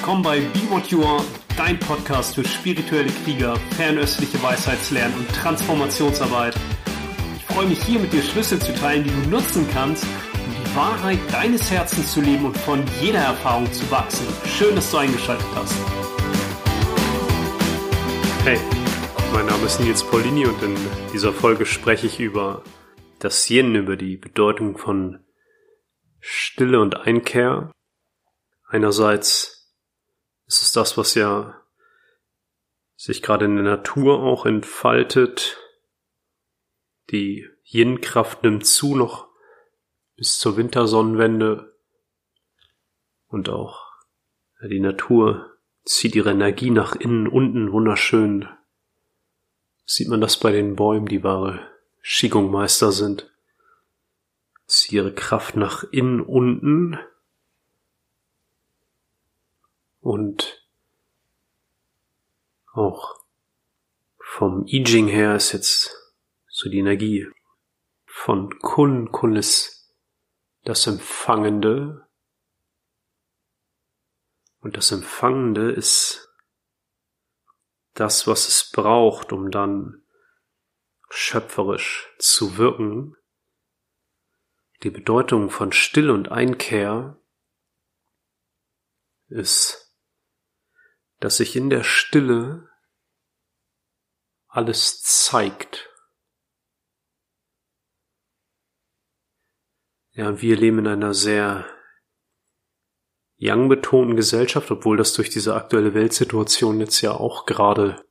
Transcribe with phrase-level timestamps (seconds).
[0.00, 1.22] willkommen bei Be What You Are,
[1.58, 6.54] dein Podcast für spirituelle Krieger, fernöstliche Weisheitslernen und Transformationsarbeit.
[7.36, 10.74] Ich freue mich hier mit dir Schlüssel zu teilen, die du nutzen kannst, um die
[10.74, 14.26] Wahrheit deines Herzens zu leben und von jeder Erfahrung zu wachsen.
[14.46, 15.74] Schön, dass du eingeschaltet hast.
[18.44, 18.58] Hey,
[19.34, 20.76] mein Name ist Nils Paulini und in
[21.12, 22.64] dieser Folge spreche ich über
[23.18, 25.18] das Yin, über die Bedeutung von
[26.20, 27.70] Stille und Einkehr.
[28.66, 29.59] Einerseits
[30.50, 31.62] ist es das, was ja
[32.96, 35.58] sich gerade in der Natur auch entfaltet.
[37.10, 39.28] Die Yin-Kraft nimmt zu noch
[40.16, 41.72] bis zur Wintersonnenwende
[43.28, 43.92] und auch
[44.60, 48.48] die Natur zieht ihre Energie nach innen unten wunderschön.
[49.84, 51.64] Sieht man das bei den Bäumen, die wahre
[52.02, 53.32] Qigong-Meister sind.
[54.66, 56.98] Zieht ihre Kraft nach innen unten
[60.00, 60.66] und
[62.72, 63.20] auch
[64.18, 65.96] vom I Ching her ist jetzt
[66.48, 67.26] so die Energie
[68.06, 69.10] von Kun.
[69.12, 69.92] Kun ist
[70.64, 72.06] das Empfangende.
[74.60, 76.28] Und das Empfangende ist
[77.94, 80.02] das, was es braucht, um dann
[81.08, 83.16] schöpferisch zu wirken.
[84.82, 87.20] Die Bedeutung von Still und Einkehr
[89.28, 89.89] ist
[91.20, 92.68] dass sich in der Stille
[94.48, 95.88] alles zeigt.
[100.12, 101.66] Ja, wir leben in einer sehr
[103.40, 108.04] young betonten Gesellschaft, obwohl das durch diese aktuelle Weltsituation jetzt ja auch gerade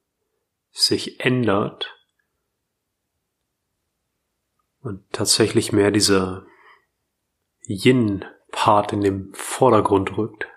[0.72, 1.96] sich ändert
[4.80, 6.46] und tatsächlich mehr dieser
[7.68, 10.48] Yin-Part in den Vordergrund rückt.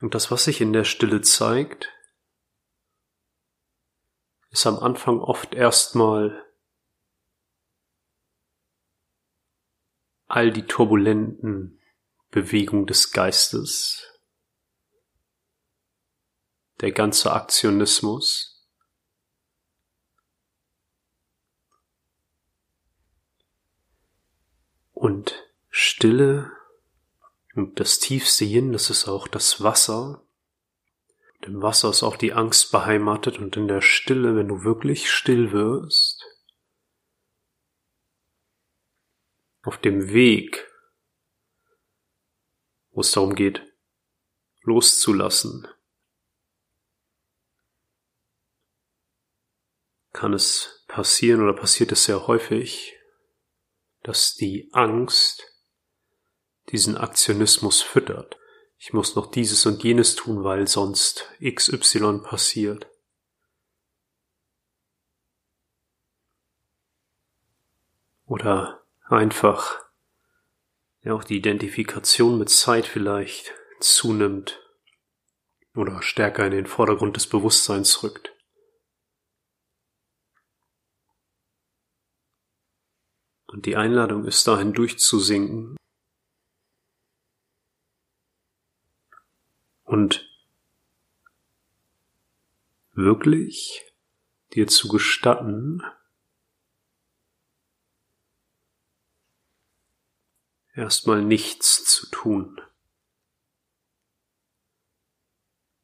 [0.00, 1.92] Und das, was sich in der Stille zeigt,
[4.50, 6.44] ist am Anfang oft erstmal
[10.26, 11.80] all die turbulenten
[12.30, 14.20] Bewegungen des Geistes,
[16.80, 18.56] der ganze Aktionismus,
[24.92, 25.34] und
[25.70, 26.52] Stille
[27.60, 30.26] und das tiefste Yin, das ist auch das Wasser.
[31.42, 35.52] Im Wasser ist auch die Angst beheimatet und in der Stille, wenn du wirklich still
[35.52, 36.24] wirst,
[39.60, 40.72] auf dem Weg,
[42.92, 43.62] wo es darum geht,
[44.62, 45.68] loszulassen,
[50.12, 52.96] kann es passieren oder passiert es sehr häufig,
[54.02, 55.49] dass die Angst
[56.72, 58.38] diesen Aktionismus füttert.
[58.78, 62.88] Ich muss noch dieses und jenes tun, weil sonst XY passiert.
[68.24, 69.84] Oder einfach
[71.02, 74.60] ja auch die Identifikation mit Zeit vielleicht zunimmt
[75.74, 78.32] oder stärker in den Vordergrund des Bewusstseins rückt.
[83.46, 85.76] Und die Einladung ist dahin durchzusinken
[89.90, 90.24] und
[92.92, 93.82] wirklich
[94.54, 95.82] dir zu gestatten,
[100.72, 102.60] erstmal nichts zu tun,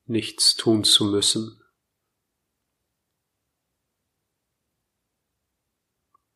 [0.04, 1.60] nichts tun zu müssen,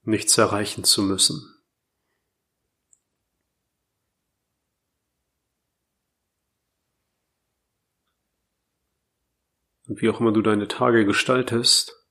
[0.03, 1.60] nichts erreichen zu müssen.
[9.91, 12.07] Und wie auch immer du deine Tage gestaltest,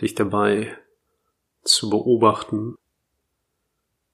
[0.00, 0.78] dich dabei
[1.64, 2.76] zu beobachten,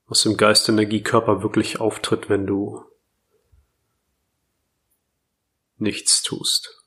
[0.07, 2.83] was im Geist Energiekörper wirklich auftritt, wenn du
[5.77, 6.83] nichts tust.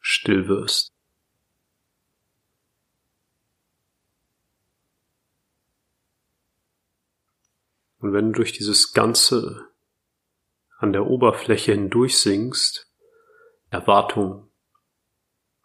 [0.00, 0.90] Still wirst.
[8.10, 9.68] Und wenn du durch dieses Ganze
[10.78, 12.90] an der Oberfläche hindurch sinkst,
[13.68, 14.50] Erwartungen,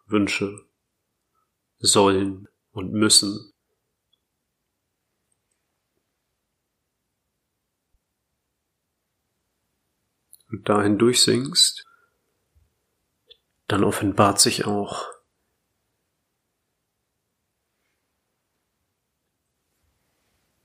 [0.04, 0.64] Wünsche,
[1.78, 3.52] sollen und müssen,
[10.48, 11.84] und dahin durchsinkst,
[13.66, 15.04] dann offenbart sich auch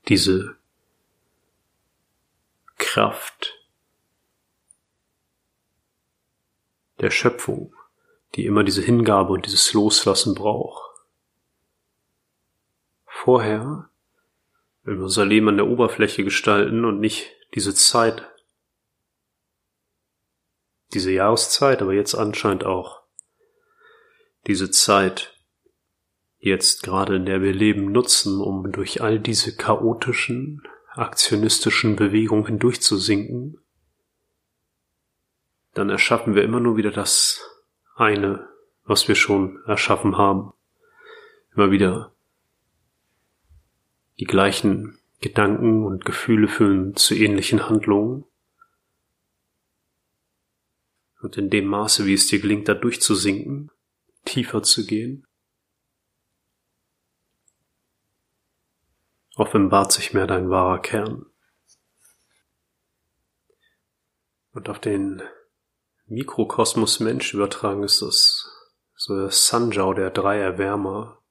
[0.06, 0.61] diese
[2.92, 3.58] Kraft
[7.00, 7.74] der Schöpfung,
[8.34, 11.00] die immer diese Hingabe und dieses Loslassen braucht.
[13.06, 13.88] Vorher
[14.82, 18.28] will wir unser Leben an der Oberfläche gestalten und nicht diese Zeit,
[20.92, 23.00] diese Jahreszeit, aber jetzt anscheinend auch
[24.46, 25.34] diese Zeit,
[26.40, 30.62] jetzt gerade in der wir leben, nutzen, um durch all diese chaotischen,
[30.94, 33.58] aktionistischen Bewegungen hindurchzusinken,
[35.74, 37.40] dann erschaffen wir immer nur wieder das
[37.96, 38.48] eine,
[38.84, 40.52] was wir schon erschaffen haben.
[41.54, 42.14] Immer wieder
[44.18, 48.24] die gleichen Gedanken und Gefühle führen zu ähnlichen Handlungen.
[51.20, 53.70] Und in dem Maße, wie es dir gelingt, da durchzusinken,
[54.24, 55.26] tiefer zu gehen,
[59.36, 61.26] offenbart sich mehr dein wahrer Kern.
[64.52, 65.22] Und auf den
[66.06, 68.48] Mikrokosmos Mensch übertragen ist das
[68.94, 71.22] so der Sanjau der drei Erwärmer,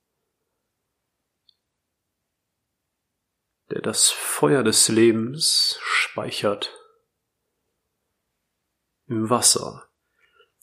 [3.70, 6.74] der das Feuer des Lebens speichert
[9.06, 9.88] im Wasser.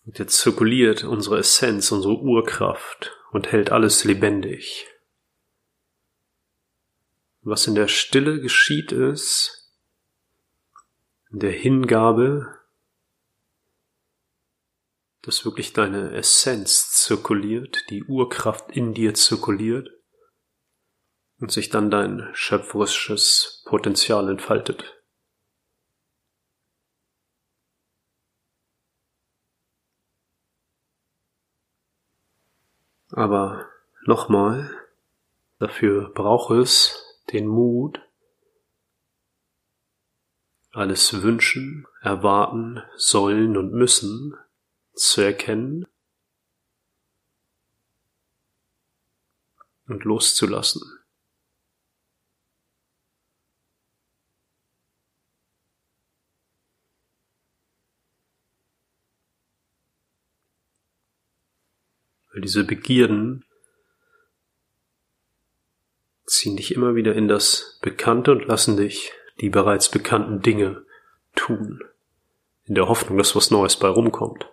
[0.04, 4.86] Und der zirkuliert unsere Essenz, unsere Urkraft und hält alles lebendig.
[7.50, 9.72] Was in der Stille geschieht ist,
[11.30, 12.58] in der Hingabe,
[15.22, 19.88] dass wirklich deine Essenz zirkuliert, die Urkraft in dir zirkuliert
[21.38, 25.00] und sich dann dein schöpferisches Potenzial entfaltet.
[33.12, 33.66] Aber
[34.04, 34.70] nochmal,
[35.58, 38.00] dafür braucht es den Mut,
[40.70, 44.36] alles wünschen, erwarten, sollen und müssen
[44.94, 45.86] zu erkennen
[49.86, 50.82] und loszulassen.
[62.30, 63.47] Weil diese Begierden
[66.28, 70.84] ziehen dich immer wieder in das Bekannte und lassen dich die bereits bekannten Dinge
[71.34, 71.82] tun,
[72.64, 74.46] in der Hoffnung, dass was Neues bei rumkommt.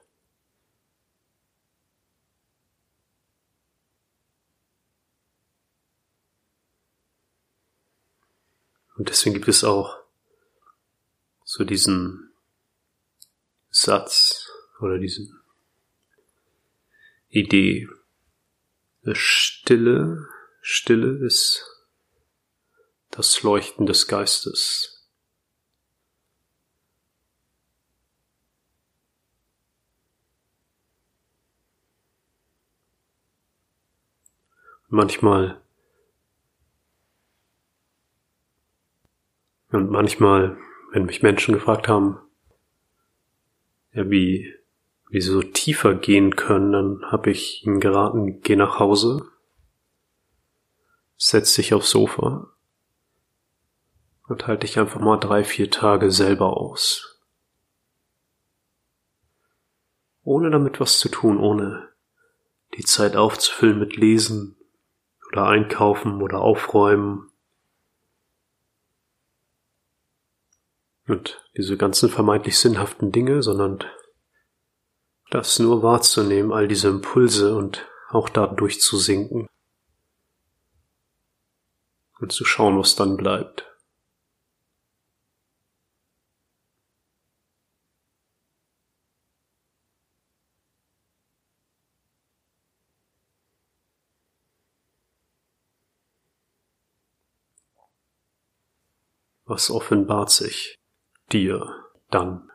[8.98, 9.98] Und deswegen gibt es auch
[11.44, 12.31] so diesen
[13.69, 14.50] Satz
[14.80, 15.27] oder diese
[17.27, 17.89] Idee.
[19.12, 20.27] Stille,
[20.68, 21.64] Stille ist
[23.12, 25.08] das Leuchten des Geistes.
[34.88, 35.62] Manchmal
[39.70, 40.58] und manchmal,
[40.94, 42.18] wenn mich Menschen gefragt haben,
[43.94, 44.51] ja, wie,
[45.12, 49.32] wie sie so tiefer gehen können, dann habe ich ihnen geraten, geh nach Hause,
[51.17, 52.51] setz dich aufs Sofa
[54.27, 57.22] und halte dich einfach mal drei, vier Tage selber aus.
[60.24, 61.89] Ohne damit was zu tun, ohne
[62.75, 64.57] die Zeit aufzufüllen mit Lesen
[65.31, 67.31] oder Einkaufen oder Aufräumen.
[71.07, 73.84] Und diese ganzen vermeintlich sinnhaften Dinge, sondern
[75.29, 79.48] das nur wahrzunehmen, all diese Impulse und auch da durchzusinken
[82.19, 83.65] und zu schauen, was dann bleibt.
[99.48, 100.79] Was offenbart sich
[101.31, 102.50] dir dann?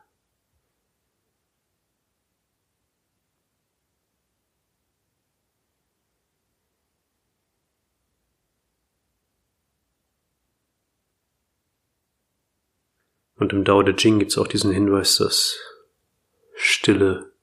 [13.40, 15.58] Und im Dao De Jing gibt es auch diesen Hinweis, dass
[16.54, 17.34] Stille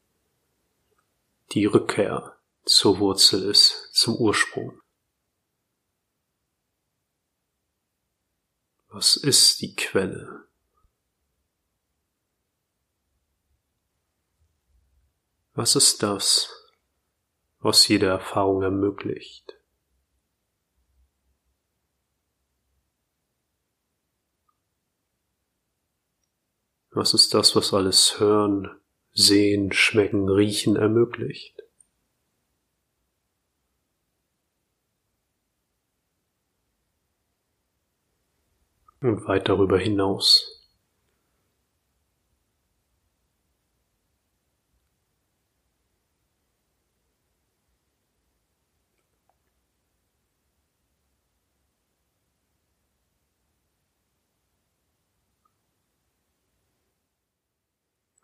[1.52, 4.82] die Rückkehr zur Wurzel ist, zum Ursprung.
[8.90, 10.48] Was ist die Quelle?
[15.54, 16.50] Was ist das,
[17.60, 19.57] was jede Erfahrung ermöglicht?
[26.98, 28.72] Was ist das, was alles Hören,
[29.14, 31.62] Sehen, Schmecken, Riechen ermöglicht?
[39.00, 40.57] Und weit darüber hinaus.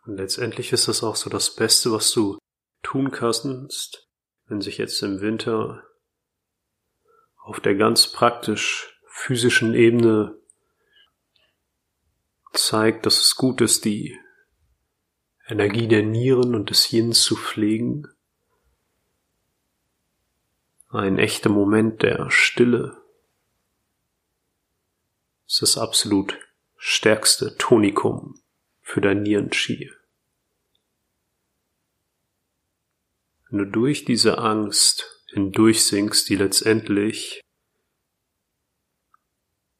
[0.06, 2.38] Und letztendlich ist das auch so das Beste, was du
[2.82, 4.08] tun kannst,
[4.46, 5.82] wenn sich jetzt im Winter
[7.42, 10.36] auf der ganz praktisch physischen Ebene
[12.52, 14.18] zeigt, dass es gut ist, die
[15.46, 18.06] Energie der Nieren und des Yin zu pflegen.
[20.88, 23.02] Ein echter Moment der Stille
[25.46, 26.38] ist das absolut
[26.76, 28.43] stärkste Tonikum
[28.84, 29.90] für dein Nierenchi.
[33.48, 37.40] Wenn du durch diese Angst hindurchsinkst, die letztendlich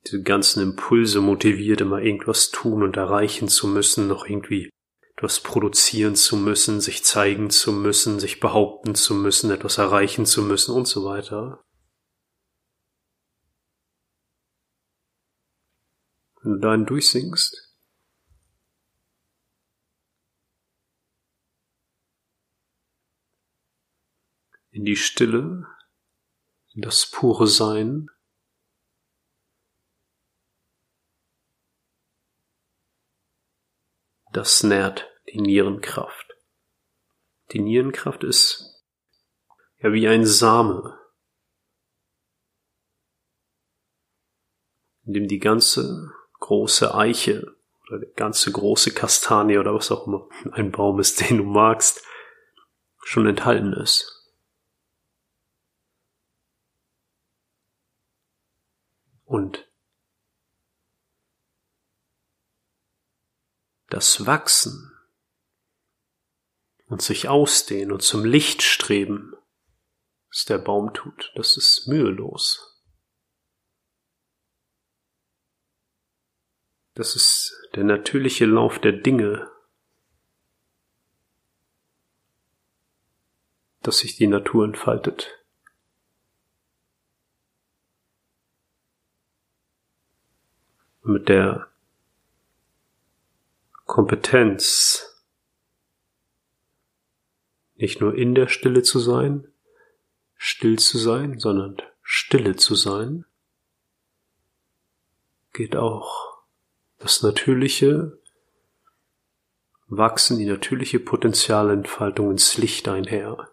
[0.07, 4.71] diese ganzen Impulse motiviert, immer irgendwas tun und erreichen zu müssen, noch irgendwie
[5.17, 10.43] etwas produzieren zu müssen, sich zeigen zu müssen, sich behaupten zu müssen, etwas erreichen zu
[10.43, 11.63] müssen und so weiter.
[16.43, 17.74] Wenn du dahin durchsinkst,
[24.75, 25.69] in die Stille,
[26.75, 28.11] in das pure Sein.
[34.33, 36.35] Das nährt die Nierenkraft.
[37.53, 38.85] Die Nierenkraft ist
[39.77, 40.99] ja wie ein Same,
[45.05, 47.47] in dem die ganze große Eiche
[47.87, 52.05] oder die ganze große Kastanie oder was auch immer ein Baum ist, den du magst,
[53.05, 54.14] schon enthalten ist.
[59.35, 59.69] Und
[63.89, 64.97] das Wachsen
[66.87, 69.35] und sich ausdehnen und zum Licht streben,
[70.29, 72.81] was der Baum tut, das ist mühelos.
[76.95, 79.51] Das ist der natürliche Lauf der Dinge,
[83.81, 85.44] dass sich die Natur entfaltet.
[91.05, 91.69] Mit der
[93.85, 95.23] Kompetenz,
[97.77, 99.47] nicht nur in der Stille zu sein,
[100.37, 103.27] still zu sein, sondern stille zu sein,
[105.53, 106.43] geht auch
[106.99, 108.19] das natürliche
[109.87, 113.51] Wachsen, die natürliche Potenzialentfaltung ins Licht einher.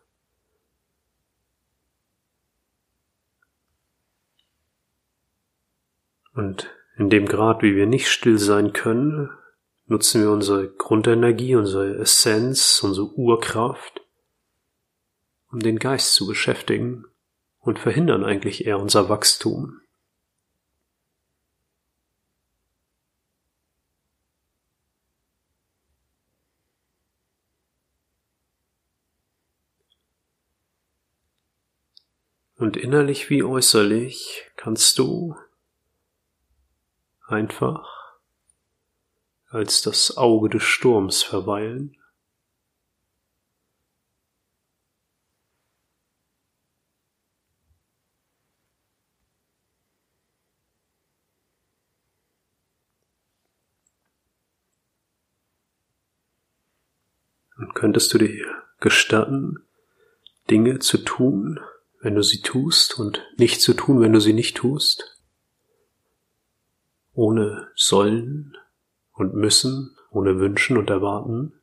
[6.34, 9.30] Und in dem Grad, wie wir nicht still sein können,
[9.86, 14.02] nutzen wir unsere Grundenergie, unsere Essenz, unsere Urkraft,
[15.52, 17.06] um den Geist zu beschäftigen
[17.60, 19.82] und verhindern eigentlich eher unser Wachstum.
[32.56, 35.36] Und innerlich wie äußerlich kannst du
[37.32, 38.02] einfach
[39.48, 41.98] als das Auge des Sturms verweilen.
[57.58, 59.68] Und könntest du dir gestatten,
[60.50, 61.60] Dinge zu tun,
[62.00, 65.21] wenn du sie tust und nicht zu tun, wenn du sie nicht tust?
[67.14, 68.58] Ohne sollen
[69.14, 71.54] und müssen, ohne wünschen und erwarten.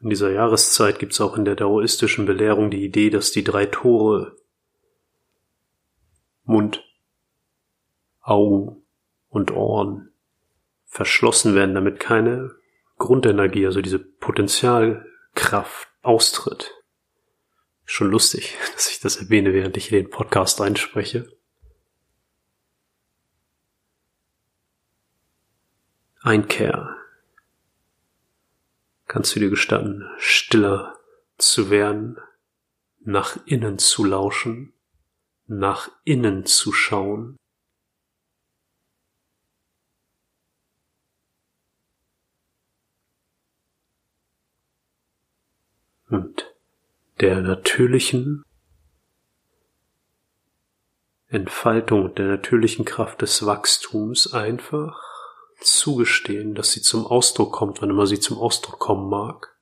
[0.00, 3.64] In dieser Jahreszeit gibt es auch in der daoistischen Belehrung die Idee, dass die drei
[3.64, 4.36] Tore
[6.44, 6.84] Mund,
[8.20, 8.82] Augen
[9.30, 10.10] und Ohren
[10.84, 12.54] verschlossen werden, damit keine
[12.98, 16.72] Grundenergie, also diese Potenzial Kraft austritt.
[17.84, 21.30] Schon lustig, dass ich das erwähne, während ich hier den Podcast einspreche.
[26.20, 26.96] Einkehr.
[29.06, 30.98] Kannst du dir gestatten, stiller
[31.36, 32.18] zu werden,
[33.00, 34.72] nach innen zu lauschen,
[35.46, 37.36] nach innen zu schauen,
[46.14, 46.54] Und
[47.20, 48.44] der natürlichen
[51.26, 55.02] Entfaltung, der natürlichen Kraft des Wachstums einfach
[55.60, 59.53] zugestehen, dass sie zum Ausdruck kommt, wann immer sie zum Ausdruck kommen mag.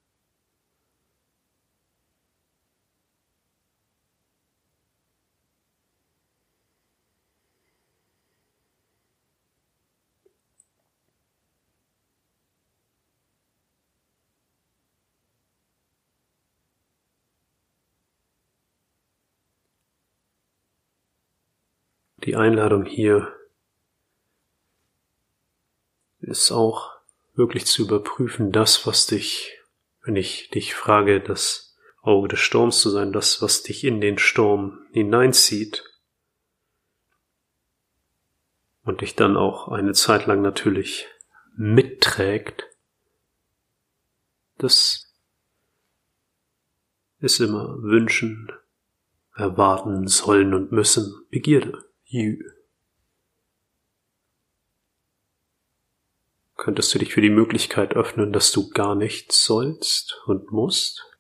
[22.25, 23.37] Die Einladung hier
[26.21, 26.93] ist auch
[27.35, 29.59] wirklich zu überprüfen, das, was dich,
[30.02, 34.19] wenn ich dich frage, das Auge des Sturms zu sein, das, was dich in den
[34.19, 35.85] Sturm hineinzieht.
[38.85, 41.07] Und dich dann auch eine Zeit lang natürlich
[41.57, 42.64] mitträgt,
[44.59, 45.12] das
[47.21, 48.50] ist immer wünschen,
[49.35, 52.45] erwarten, sollen und müssen, Begierde, Jü.
[56.57, 61.11] Könntest du dich für die Möglichkeit öffnen, dass du gar nichts sollst und musst?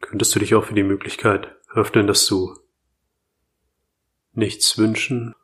[0.00, 2.58] Könntest du dich auch für die Möglichkeit öffnen, dass du
[4.32, 5.36] nichts wünschen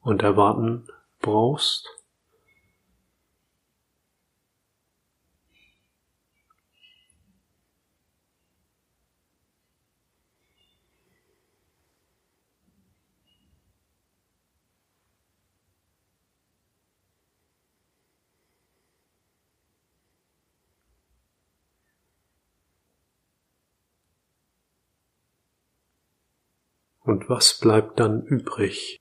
[0.00, 0.88] und erwarten
[1.20, 1.95] brauchst?
[27.06, 29.00] Und was bleibt dann übrig?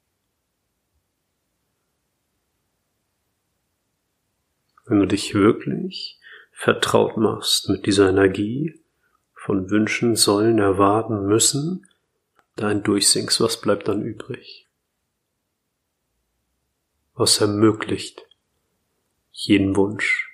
[4.86, 6.20] Wenn du dich wirklich
[6.52, 8.80] vertraut machst mit dieser Energie
[9.34, 11.90] von Wünschen, sollen, erwarten, müssen,
[12.56, 14.68] dein durchsinkst, was bleibt dann übrig?
[17.16, 18.28] Was ermöglicht
[19.32, 20.32] jeden Wunsch,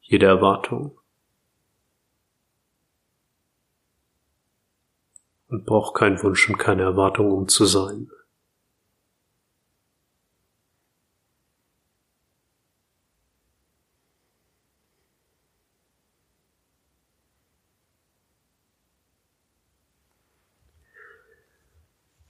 [0.00, 0.98] jede Erwartung,
[5.48, 8.10] und braucht keinen Wunsch und keine Erwartung, um zu sein.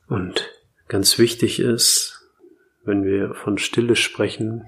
[0.09, 0.53] Und
[0.89, 2.25] ganz wichtig ist,
[2.85, 4.65] wenn wir von Stille sprechen,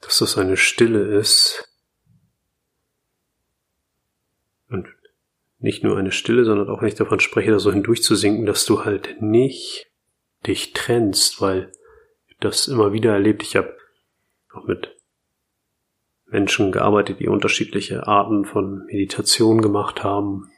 [0.00, 1.68] dass das eine Stille ist
[4.68, 4.88] und
[5.58, 9.20] nicht nur eine Stille, sondern auch nicht davon spreche, da so hindurchzusinken, dass du halt
[9.20, 9.90] nicht
[10.46, 11.72] dich trennst, weil
[12.40, 13.42] das immer wieder erlebt.
[13.42, 13.76] Ich habe
[14.52, 14.94] auch mit
[16.26, 20.50] Menschen gearbeitet, die unterschiedliche Arten von Meditation gemacht haben.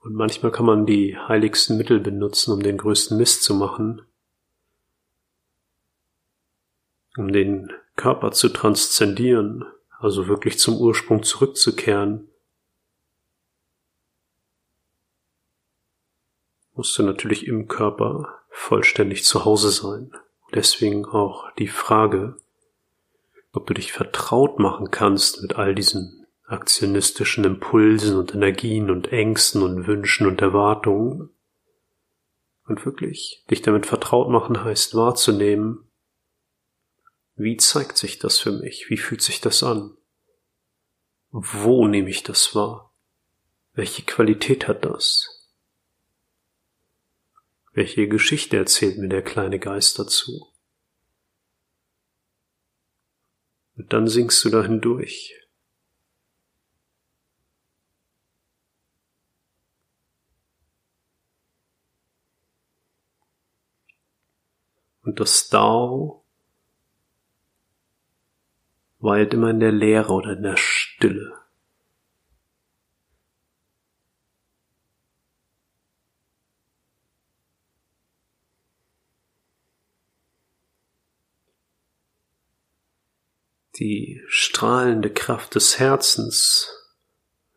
[0.00, 4.02] Und manchmal kann man die heiligsten Mittel benutzen, um den größten Mist zu machen,
[7.16, 9.64] um den Körper zu transzendieren,
[10.00, 12.31] also wirklich zum Ursprung zurückzukehren
[16.74, 20.12] musst du natürlich im Körper vollständig zu Hause sein.
[20.54, 22.36] Deswegen auch die Frage,
[23.52, 29.62] ob du dich vertraut machen kannst mit all diesen aktionistischen Impulsen und Energien und Ängsten
[29.62, 31.30] und Wünschen und Erwartungen.
[32.66, 35.88] Und wirklich dich damit vertraut machen heißt wahrzunehmen,
[37.34, 38.88] wie zeigt sich das für mich?
[38.88, 39.96] Wie fühlt sich das an?
[41.30, 42.92] Wo nehme ich das wahr?
[43.72, 45.41] Welche Qualität hat das?
[47.74, 50.52] Welche Geschichte erzählt mir der kleine Geist dazu?
[53.76, 55.34] Und dann singst du da hindurch.
[65.02, 66.24] Und das Dao
[68.98, 71.41] weilt immer in der Leere oder in der Stille.
[83.82, 86.70] Die strahlende Kraft des Herzens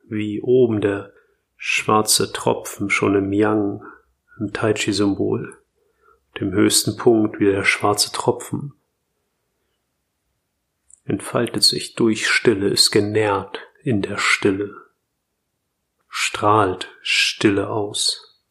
[0.08, 1.14] wie oben der
[1.56, 3.84] schwarze Tropfen schon im Yang,
[4.40, 5.56] im Tai Chi-Symbol,
[6.40, 8.74] dem höchsten Punkt wie der schwarze Tropfen,
[11.04, 14.76] entfaltet sich durch Stille, ist genährt in der Stille,
[16.10, 18.42] strahlt Stille aus.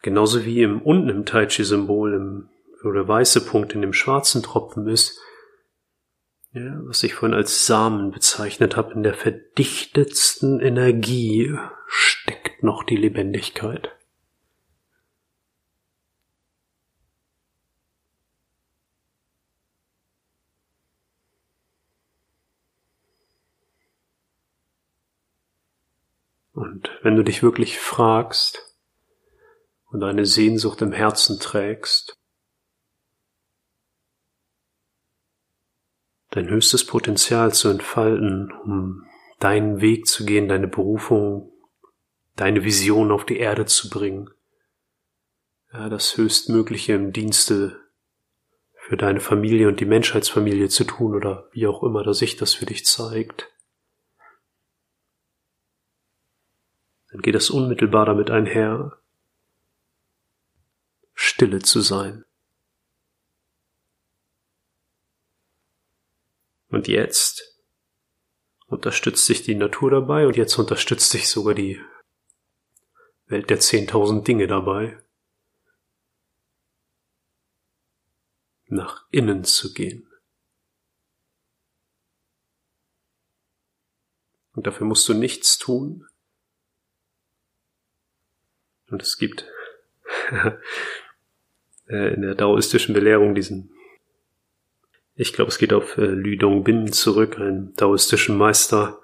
[0.00, 2.48] Genauso wie im unten im Tai Chi Symbol, im,
[2.92, 5.18] der weiße Punkt in dem schwarzen Tropfen ist,
[6.52, 12.96] ja, was ich vorhin als Samen bezeichnet habe, in der verdichtetsten Energie steckt noch die
[12.96, 13.90] Lebendigkeit.
[26.52, 28.74] Und wenn du dich wirklich fragst,
[29.94, 32.18] und eine Sehnsucht im Herzen trägst,
[36.34, 39.06] dein höchstes Potenzial zu entfalten, um
[39.38, 41.52] deinen Weg zu gehen, deine Berufung,
[42.34, 44.28] deine Vision auf die Erde zu bringen,
[45.72, 47.80] ja, das Höchstmögliche im Dienste
[48.72, 52.52] für deine Familie und die Menschheitsfamilie zu tun oder wie auch immer dass sich das
[52.52, 53.52] für dich zeigt,
[57.12, 58.98] dann geht das unmittelbar damit einher,
[61.14, 62.23] stille zu sein.
[66.74, 67.62] Und jetzt
[68.66, 71.80] unterstützt sich die Natur dabei und jetzt unterstützt sich sogar die
[73.26, 75.00] Welt der zehntausend Dinge dabei,
[78.66, 80.10] nach innen zu gehen.
[84.54, 86.08] Und dafür musst du nichts tun.
[88.88, 89.46] Und es gibt
[91.86, 93.70] Äh, in der daoistischen Belehrung diesen,
[95.16, 99.00] ich glaube, es geht auf äh, Lü Dongbin zurück, einen daoistischen Meister,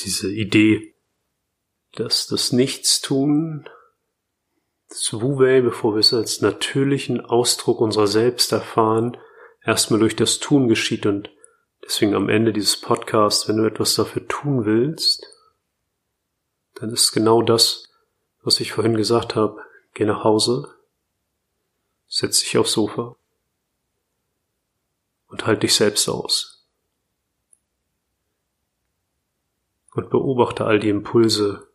[0.00, 0.94] diese Idee,
[1.94, 3.68] dass das Nichtstun,
[4.88, 9.16] das Wu-Wei, bevor wir es als natürlichen Ausdruck unserer selbst erfahren,
[9.64, 11.30] erstmal durch das Tun geschieht und
[11.84, 15.26] deswegen am Ende dieses Podcasts, wenn du etwas dafür tun willst,
[16.74, 17.88] dann ist genau das,
[18.42, 19.60] was ich vorhin gesagt habe,
[19.94, 20.76] Geh nach Hause,
[22.06, 23.16] setz dich aufs Sofa
[25.28, 26.66] und halt dich selbst aus.
[29.94, 31.68] Und beobachte all die Impulse,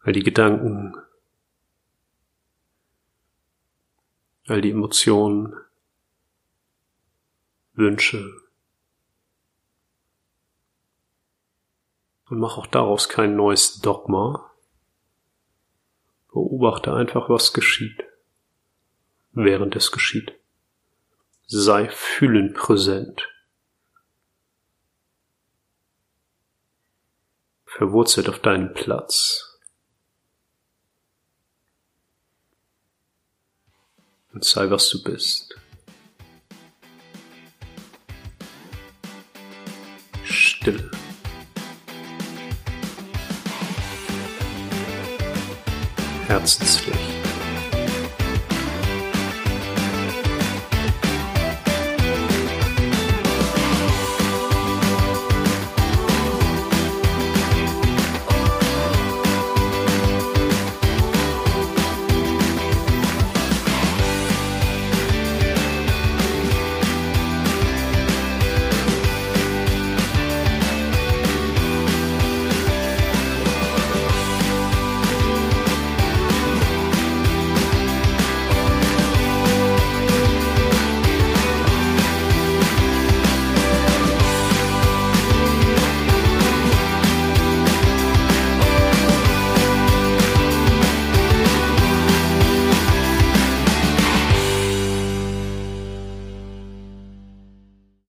[0.00, 0.96] all die Gedanken,
[4.46, 5.54] all die Emotionen,
[7.72, 8.44] Wünsche,
[12.28, 14.50] und mach auch daraus kein neues Dogma.
[16.32, 18.04] Beobachte einfach, was geschieht,
[19.34, 20.32] während es geschieht.
[21.46, 23.28] Sei fühlend präsent.
[27.66, 29.58] Verwurzelt auf deinen Platz.
[34.32, 35.56] Und sei, was du bist.
[40.24, 40.90] Stille.
[46.26, 47.23] Herzenslicht.